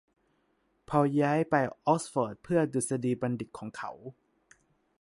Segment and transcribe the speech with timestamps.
[0.89, 1.55] พอลย้ายไป
[1.85, 3.91] ออกซ์ฟอร์ดเพื่อดุษฎีบัณฑิตของเขา